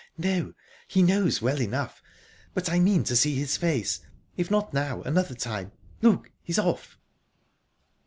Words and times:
"No, 0.17 0.53
he 0.87 1.03
knows 1.03 1.43
well 1.43 1.61
enough...But 1.61 2.71
I 2.71 2.79
mean 2.79 3.03
to 3.03 3.15
see 3.15 3.35
his 3.35 3.55
face 3.55 3.99
if 4.35 4.49
not 4.49 4.73
now, 4.73 5.03
another 5.03 5.35
time...Look! 5.35 6.31
he's 6.41 6.57
off..." 6.57 6.97